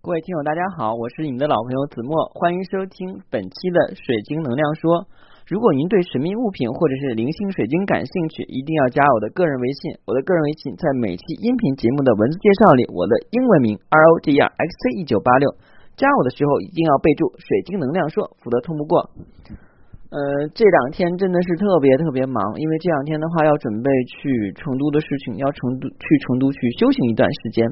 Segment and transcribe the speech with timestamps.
[0.00, 5.04] 各位听友，大家好，我是你们的老朋友子墨，欢迎收听本期的水晶能量说。
[5.44, 9.92] 如果您对神秘物品或者是灵性水晶感兴趣，一定要加我的个人微信。
[10.08, 15.52] 我的个人微信在每期音频节目的文字介绍里，我的英文名 R O G E R X C 一九八六。
[16.00, 19.04] 加我的时候一定要备注“水晶能量说”，否则通不过。
[20.08, 27.68] 呃，这两天真的是特别特别忙，因为这两天的话要准备去成都的事情，要成都去成都去修行一段时间。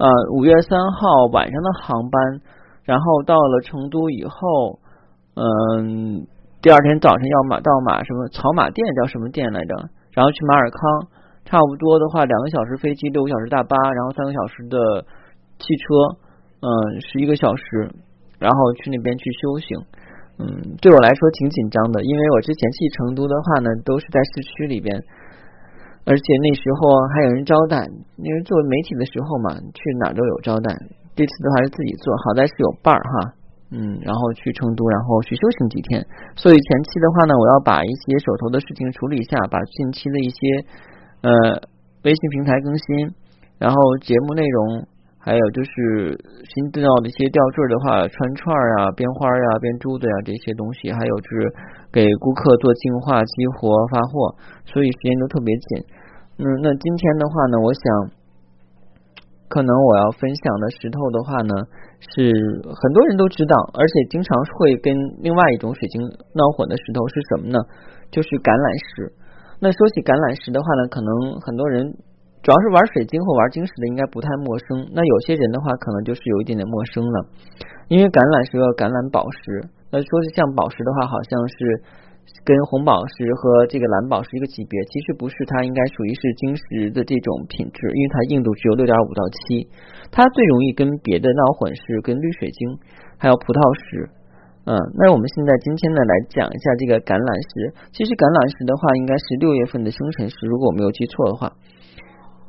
[0.00, 2.40] 呃，五月三号晚上的航班，
[2.84, 4.80] 然后到了成都以后，
[5.36, 6.26] 嗯，
[6.62, 9.74] 第二天早晨要马到马什么草马店叫什么店来着？
[10.12, 10.80] 然后去马尔康，
[11.44, 15.04] 差不多的话两个小时飞机，六个小时大巴，然后三个小时的
[15.58, 16.16] 汽车。
[16.62, 17.88] 嗯，十一个小时，
[18.38, 19.76] 然后去那边去修行。
[20.38, 25.04] 嗯，对我来说挺紧张的，因为我之前去成都的话呢，都是在市区里边，
[26.04, 26.80] 而且那时候
[27.14, 27.84] 还有人招待。
[28.16, 30.72] 因为做媒体的时候嘛，去哪都有招待。
[31.16, 33.32] 这次的话是自己做，好在是有伴儿哈。
[33.72, 36.04] 嗯，然后去成都，然后去修行几天。
[36.36, 40.38] 所以前期的话呢，我要把一些手头的事情处理一下，把近期的一些
[41.22, 41.30] 呃
[42.02, 43.14] 微信平台更新，
[43.58, 44.86] 然后节目内容。
[45.22, 46.16] 还有就是
[46.48, 51.52] 新到的一些吊坠的话，串串啊、编花呀、编珠子呀这些东西，还有就是
[51.92, 55.84] 给顾客做净化、激活、发货，所以时间都特别紧。
[56.38, 57.82] 嗯，那今天的话呢，我想
[59.48, 61.54] 可能我要分享的石头的话呢，
[62.14, 62.32] 是
[62.64, 66.00] 很多人都知道，而且经常会跟另外一种水晶
[66.34, 67.58] 闹混的石头是什么呢？
[68.10, 69.12] 就是橄榄石。
[69.60, 71.94] 那说起橄榄石的话呢，可能很多人。
[72.40, 77.28] 主要是玩水晶或玩晶石的应该不太陌生，那有些人的话可能就是有一点点陌生了，
[77.92, 79.60] 因为橄榄石和橄榄宝石，
[79.90, 81.82] 那说是像宝石的话，好像是
[82.44, 89.66] 跟红宝石和这个蓝宝石一个级别，其实不是，它应该属于是晶石的这种品质，因为它硬度只有六点五到七，
[90.12, 92.78] 它最容易跟别的闹混是跟绿水晶
[93.18, 94.08] 还有葡萄石，
[94.64, 101.52] 嗯，那我们现在今天呢来讲一下这个橄榄石，其实橄榄石的话应该是六月份的生辰石，如果我没有记错的话。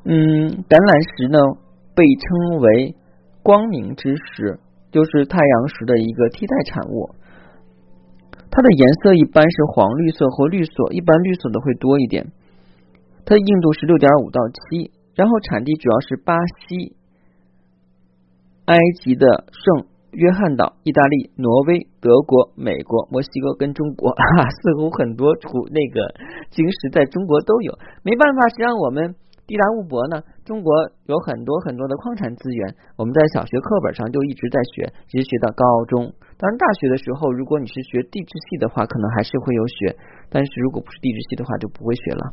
[0.06, 1.42] 嗯，橄榄石呢
[1.98, 2.94] 被称为
[3.42, 4.62] 光明之石，
[4.92, 7.10] 就是太阳石的一个替代产物。
[8.52, 12.28] 它的颜色一般是黄绿色或绿色，一般绿色的会多一点。
[13.26, 16.36] 它的硬度是六点五到七，然后产地主要是巴
[16.68, 16.96] 西、
[18.66, 26.14] 埃及的圣约翰岛、意大利、挪威、德国、美国、墨西哥跟中国，似乎很多土那个
[26.50, 27.80] 晶石在中国都有。
[28.04, 29.16] 没办法，谁让我们。
[29.48, 30.24] 地大物博呢？
[30.46, 30.72] 中国
[31.08, 36.14] 有很多很多的矿产资源，我们在小学课本上就一直在学，一直学到高中。
[36.38, 39.96] 当然，大学的时候，如果你是学地质系的话，可能还是会有学；
[40.30, 42.24] 但是如果不是地质系的话，就不会学了。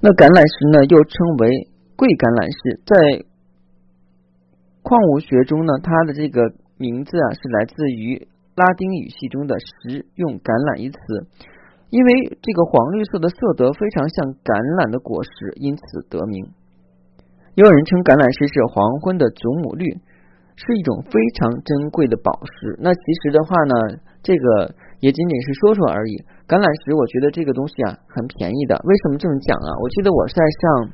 [0.00, 3.24] 那橄榄石呢，又称为贵橄榄石，在
[4.82, 6.42] 矿物学中呢，它的这个
[6.76, 10.98] 名字啊，是来自于拉丁语系中的“食用橄榄”一词。
[11.94, 12.10] 因为
[12.42, 14.50] 这个黄绿色的色泽非常像橄
[14.82, 16.42] 榄的果实，因此得名。
[17.54, 19.86] 也有人称橄榄石是黄昏的祖母绿，
[20.58, 22.74] 是一种非常珍贵的宝石。
[22.82, 23.74] 那其实的话呢，
[24.26, 26.18] 这个也仅仅是说说而已。
[26.50, 28.74] 橄榄石，我觉得这个东西啊很便宜的。
[28.82, 29.70] 为什么这么讲啊？
[29.78, 30.90] 我记得我在上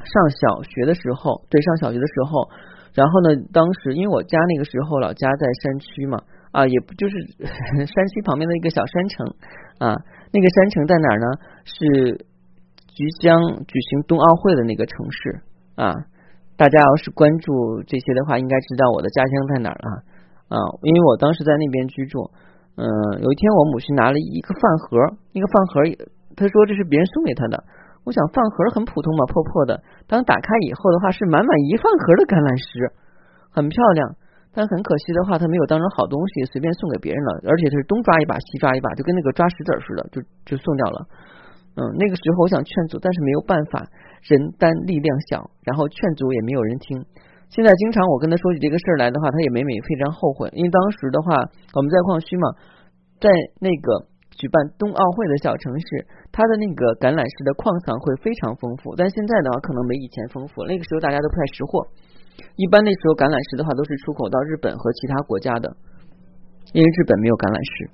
[0.00, 2.48] 上小学的时候，对，上小学的时候，
[2.96, 6.24] 然后呢，当时因为我家那个时候老家在山区嘛，
[6.56, 7.20] 啊，也不就是
[7.84, 9.12] 山区旁边的一个小山城
[9.76, 10.00] 啊。
[10.32, 11.26] 那个山城在哪儿呢？
[11.64, 12.26] 是
[12.88, 13.38] 即将
[13.68, 15.40] 举行冬奥会的那个城市
[15.76, 15.94] 啊！
[16.56, 19.88] 大家要是关注这些的话，应该知道我的家乡在哪儿了
[20.48, 20.56] 啊！
[20.82, 22.30] 因为我当时在那边居住。
[22.76, 22.88] 嗯，
[23.20, 24.96] 有一天我母亲拿了一个饭盒，
[25.32, 25.84] 那个饭盒，
[26.36, 27.64] 她说这是别人送给她的。
[28.04, 29.82] 我想饭盒很普通嘛，破破的。
[30.08, 32.92] 当打开以后的话，是满满一饭盒的橄榄石，
[33.50, 34.16] 很漂亮。
[34.52, 41.06] 但很可惜的话，他没有当成好东西随便送给别人了，而且他是东抓一把西抓一把，就跟那个抓石子似的，就就送掉了。
[41.72, 43.80] 嗯，那个时候我想劝阻，但是没有办法，
[44.28, 47.00] 人单力量小，然后劝阻也没有人听。
[47.48, 51.32] 现在经常我跟他说起这个事儿来的话，他也每每非常后悔，因为当时的话
[51.72, 52.52] 我们在矿区嘛，
[53.20, 54.04] 在那个
[54.36, 61.88] 举办冬奥会的小城市，它的那个橄榄石的矿藏会非常丰富，但现在的话可能没以前丰富，那个时候大家都不太识货。
[62.56, 65.76] 一般那时候橄榄石的话都是出口到日本和其他国家的，
[66.72, 67.90] 因为日本没有橄榄石。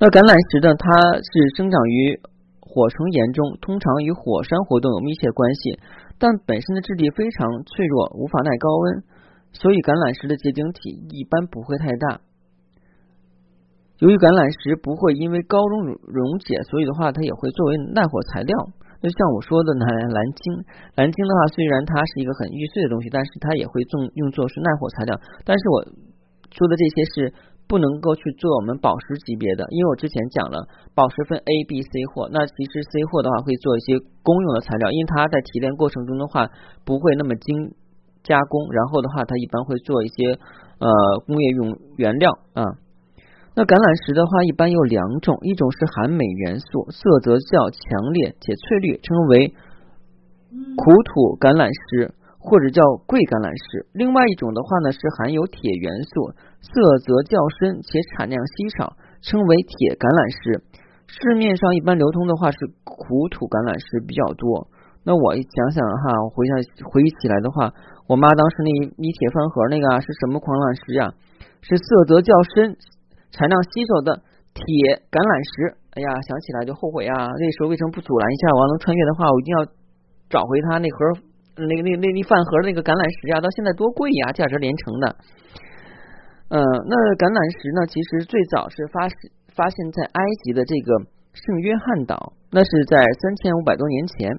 [0.00, 0.90] 那橄榄石呢，它
[1.20, 2.18] 是生长于
[2.58, 5.78] 火成岩中，通常与火山活动有密切关系，
[6.18, 9.04] 但本身的质地非常脆弱，无法耐高温，
[9.52, 12.20] 所以橄榄石的结晶体一般不会太大。
[14.02, 18.56] 由于橄榄石不会因为高温溶解，所以的话它也会作为耐火材料。
[19.04, 20.64] 那像我说的呢，蓝鲸，
[20.96, 25.12] 蓝鲸的话，虽然它是一个很易碎的东西，但是它也会用用作是耐火材料。
[25.44, 25.84] 但是我
[26.56, 27.34] 说的这些是
[27.68, 30.56] 不能够去做我们宝石级别的，因为我之前讲了，
[30.96, 36.48] 宝石分 A、B、C 货，那其实 C 货的话会做一些公用的材料，因为它在提炼过程中的话
[36.88, 37.76] 不会那么精
[38.24, 40.32] 加工，然后的话它一般会做一些
[40.80, 40.88] 呃
[41.26, 42.64] 工业用原料啊。
[43.56, 49.54] 那橄榄石的话，一般有两种，一种是含镁元素，色泽较强烈且翠绿，称为
[50.74, 52.10] 苦土橄榄石
[52.42, 56.34] 或者叫贵橄榄石；另外一种的话呢，是含有铁元素，
[56.66, 56.74] 色
[57.06, 60.58] 泽较深且产量稀少，称为铁橄榄石。
[61.06, 64.66] 市面上一般流通的话是苦土橄榄石比较多。
[65.06, 66.58] 那我想想哈，我回想
[66.90, 67.70] 回忆起来的话，
[68.10, 71.14] 我妈当时那一铁饭盒那个啊是什么矿石呀？
[71.62, 72.74] 是色泽较深。
[73.34, 74.22] 产量稀少的
[74.54, 74.62] 铁
[75.10, 77.26] 橄榄石，哎呀，想起来就后悔啊！
[77.26, 79.66] 那时候为什么不阻拦一下王能穿越的话，我一定要
[80.30, 80.98] 找回他那盒
[81.58, 83.42] 那个那那那饭盒那个橄榄石啊！
[83.42, 85.06] 到现在多贵呀，价值连城的。
[86.54, 89.10] 嗯，那橄榄石呢，其实最早是发
[89.58, 94.30] 发现在埃及的这个圣约翰岛，那是在三千五百多年前。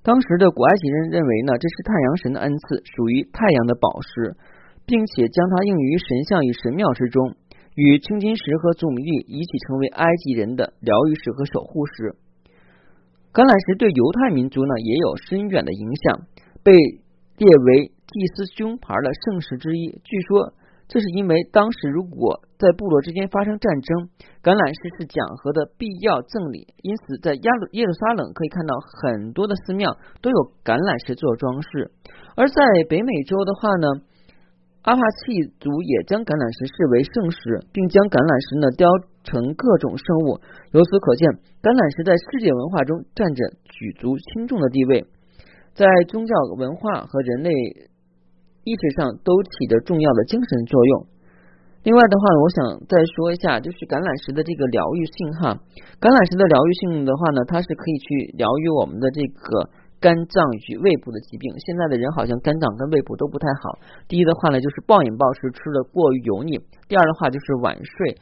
[0.00, 4.34] 当时的古埃及人认为呢，这是太阳神的恩赐，属于太阳的宝石，
[4.88, 7.36] 并且将它用于神像与神庙之中。
[7.74, 12.14] 与青金石和祖母绿一起成为埃及人的疗愈石和守护石。
[13.32, 16.28] 橄榄石对犹太民族呢也有深远的影响，
[16.62, 19.88] 被列为祭司胸牌的圣石之一。
[20.04, 20.52] 据说
[20.86, 24.12] 这是因为当时如果在部落之间发生战争，
[24.44, 31.88] 橄榄石是讲和的必要赠礼，因此在耶路耶路撒冷可以看到很多的寺庙都有橄榄石做装饰。
[32.36, 32.60] 而在
[32.90, 34.04] 北美洲的话呢？
[34.82, 38.90] 阿帕契族也将橄榄石视为圣石，并将橄榄石呢雕
[39.22, 40.42] 成各种圣物。
[40.74, 41.30] 由此可见，
[41.62, 45.06] 橄榄石在世界文化中占着举足轻重的地位，
[45.70, 47.54] 在宗教文化和人类
[48.66, 51.06] 意识上都起着重要的精神作用。
[51.86, 52.58] 另外的话，我想
[52.90, 55.62] 再说一下，就是橄榄石的这个疗愈性哈。
[56.02, 59.70] 橄榄石的疗愈性的话呢，它是可以去疗愈我们的这个。
[60.02, 63.78] 肝脏与胃部的疾病，现在的人好像肝脏跟胃部都不太好。
[64.10, 66.58] 第一的话呢，就是暴饮暴食，吃的过于油腻；
[66.90, 68.18] 第二的话就是晚睡，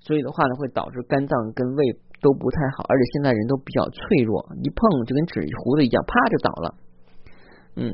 [0.00, 2.88] 所以的话呢，会导致肝脏跟胃都不太好。
[2.88, 6.74] 而且现在人都比较脆弱，一碰就跟纸糊的一样，啪就倒了。
[7.76, 7.92] 嗯，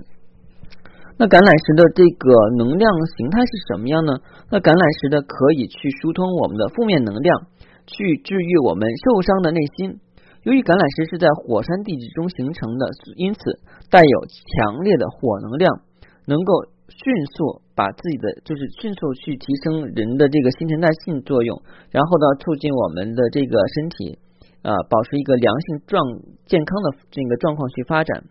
[1.18, 2.86] 那橄榄石的这个能量
[3.18, 4.22] 形态是什么样呢？
[4.48, 7.50] 那橄榄石的可以去疏通我们的负面能量，
[7.82, 9.98] 去治愈我们受伤的内心。
[10.44, 12.84] 由于橄榄石是在火山地质中形成的，
[13.16, 13.40] 因此
[13.88, 15.80] 带有强烈的火能量，
[16.28, 17.00] 能够迅
[17.32, 24.20] 速把自己的就是迅速去提升人的这个新陈代谢作用，然后呢促进我们的这个身体
[24.60, 25.96] 啊保持一个良性状
[26.44, 28.28] 健康的这个状况去发展。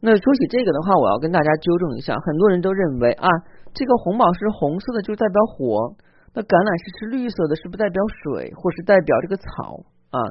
[0.00, 3.28] 那说起这个的话，我要跟大家纠正一下，很多人都认为啊
[3.76, 5.92] 这个红宝石红色的就代表火，
[6.32, 10.24] 那橄榄石是绿色的，是不代表水，或是代表这个草啊？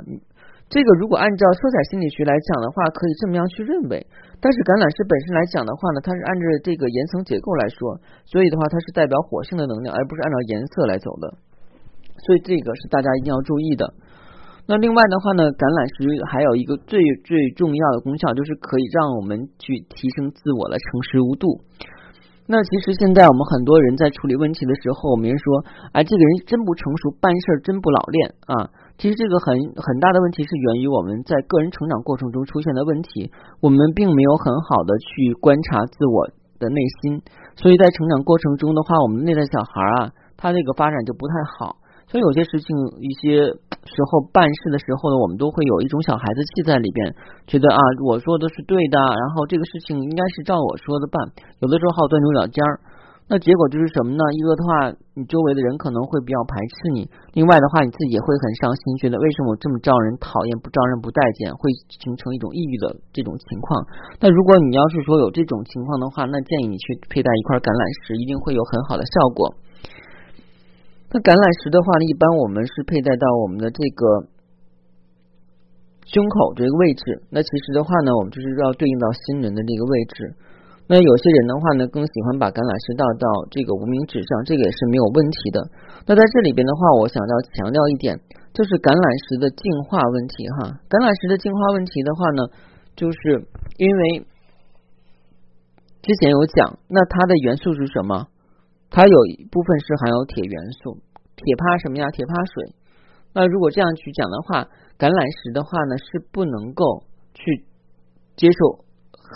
[0.67, 4.03] 这个如果按照色彩心理学来讲的话，可以这么样去认为。
[4.43, 11.39] 但是橄榄石本身来讲的话呢，它是按照这个岩层结构来说，所以的话它是代表火性的能量，而不是按照颜色来走的。
[12.27, 13.95] 所以这个是大家一定要注意的。
[14.67, 21.63] 那另外的话呢，橄榄石还有一个最最重要的功效，就是可以让我们去提升自我的诚实无度。
[22.49, 28.71] 那其实现在我们很多人在处理问题的时候，我们说，哎，这个人真不成熟，办事儿真不老练啊。
[28.97, 37.21] 其实这个很很大的问题是源于我们在个人成长过程中出现的问题，我们并没有很好的去观察自我的内心，
[37.59, 41.75] 所以在成长过程中的话，我们内在小孩啊，他这个发展就不太好，
[42.07, 42.71] 所以有些事情
[43.03, 43.51] 一些
[43.87, 47.15] 时候办事的时候呢，我们都会有一种小孩子气在里边，
[47.47, 51.17] 觉得啊我说的是对的，然后这个事情应该是照我说的办，
[51.63, 52.79] 有的时候好钻牛角尖儿。
[53.27, 54.23] 那结果就是什么呢？
[54.39, 57.03] 一个的话，你周围的人可能会比较排斥你；
[57.35, 63.83] 另外的话，你自己也会很伤心，觉得为什么我这么招人讨厌，不招人不待见，会形成一种抑郁的这种情况。
[64.23, 69.51] 那如果你要是说有这种情况的话，那建议你去佩戴一块橄榄石，一定会有很好的效果。
[71.09, 74.27] 那橄榄石的话呢，一般我们是佩戴到我们的这个
[76.03, 77.23] 胸口这个位置。
[77.31, 80.35] 那其实的话呢，我们就是要对应到心轮的这个位置。
[80.87, 85.59] 那有些人的话呢，更喜欢把橄榄石倒到这个无名指上，这个也是没有问题的。
[86.07, 88.15] 那在这里边的话，我想要强调一点，
[88.55, 90.79] 就是橄榄石的净化问题哈。
[90.87, 92.39] 橄榄石的净化问题的话呢，
[92.95, 93.47] 就是
[93.79, 94.27] 因为
[96.03, 98.27] 之前有讲，那它的元素是什么？
[98.89, 100.97] 它有一部分是含有铁元素，
[101.35, 102.09] 铁怕什么呀？
[102.09, 102.73] 铁怕水。
[103.33, 104.65] 那如果这样去讲的话，
[104.97, 107.03] 橄榄石的话呢，是不能够
[107.35, 107.65] 去
[108.35, 108.81] 接受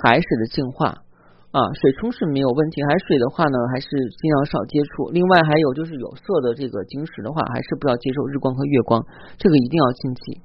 [0.02, 1.06] 海水的净化
[1.52, 5.12] 啊，水冲是没有问题，海水的话呢，还是尽量少接触。
[5.14, 9.06] 另外还有就是有色的这个晶石的话，还是不要接受日光和月光，
[9.38, 10.42] 这个一定要禁忌。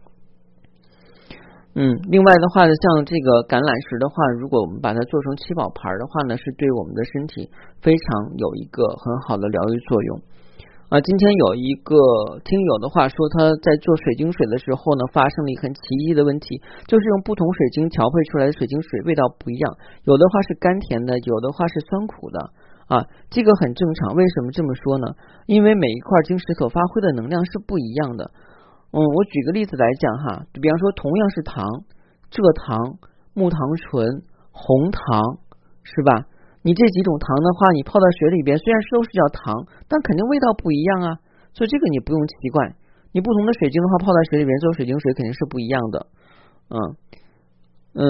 [1.76, 7.52] 嗯，另外的话呢，像这个橄榄石的话，如果我们把它做成七宝盘的话呢，是对我们的身体
[7.84, 10.24] 非常有一个很好的疗愈作用。
[10.88, 11.92] 啊，今天有一个
[12.48, 19.76] 听友的话说，他在做水晶水的时候呢，发生了一很奇异的问题，就是用不同水晶调配出来的水晶水味道不一样，
[20.08, 22.40] 有的话是甘甜的，有的话是酸苦的。
[22.88, 24.14] 啊，这个很正常。
[24.14, 25.12] 为什么这么说呢？
[25.44, 28.30] 因为每一块晶石所发挥的能量是不一样的。
[28.96, 31.60] 嗯，我举个例子来讲哈，比方说同样是糖，
[32.32, 32.96] 蔗糖、
[33.36, 34.24] 木糖醇、
[34.56, 35.36] 红糖，
[35.84, 36.24] 是吧？
[36.64, 41.20] 你这几种糖的话，你泡在水里边，虽然都是叫糖，但肯定味道不一样啊。
[41.52, 42.72] 所以这个你不用奇怪，
[43.12, 46.06] 你不同的水晶的话，泡在水里边做水晶水肯定是不一样的。
[46.72, 46.76] 嗯
[48.00, 48.08] 嗯。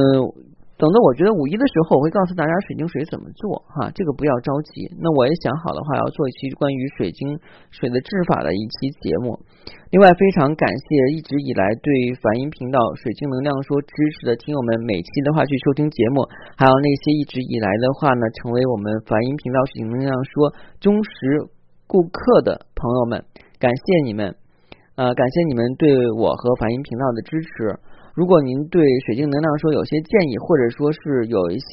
[0.77, 4.85] 等到我觉得五一的时候，我会告诉大家水晶水怎么做哈，这个不要着急。
[5.01, 7.41] 那我也想好的话，要做一期关于水晶
[7.73, 9.41] 水的制法的一期节目。
[9.89, 13.89] 另外，非常感谢一直以来对梵音频道水晶能量说支
[14.21, 16.29] 持的听友们，每期的话去收听节目，
[16.61, 21.11] 还有那些一直以来的话呢，成为我们梵音频道水晶能量说忠实
[21.87, 23.25] 顾客的朋友们，
[23.59, 24.37] 感谢你们，
[24.97, 27.81] 呃，感谢你们对我和梵音频道的支持。
[28.17, 31.69] 如果您对水晶能量说有些建议，或者说是有一些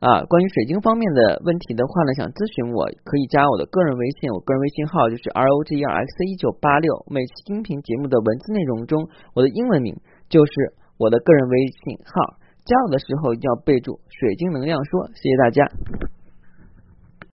[0.00, 7.04] 啊关于水晶方面的问题的话呢，想咨询我，可以加我的个人微信，我个人微信号就是 R O G E R X 一九八六。
[7.12, 9.04] 每期音频节目的文字内容中，
[9.36, 10.00] 我的英文名
[10.32, 10.52] 就是
[10.96, 12.40] 我的个人微信号。
[12.64, 15.12] 加我的时候一定要备注“水晶能量说”。
[15.14, 15.60] 谢谢大家。